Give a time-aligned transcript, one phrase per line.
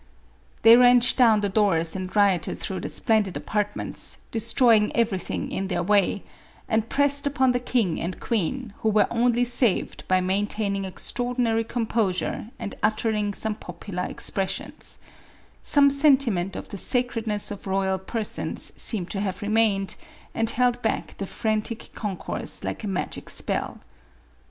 [0.63, 5.83] They wrenched down the doors and rioted through the splendid apartments, destroying everything in their
[5.83, 6.23] way,
[6.67, 12.49] and pressed upon the king and queen, who were only saved by maintaining extraordinary composure,
[12.57, 14.97] and uttering some popular expressions;
[15.61, 19.95] some sentiment of the sacredness of royal persons seemed to have remain ed,
[20.33, 23.79] and held back the frantic concourse like a magic spell.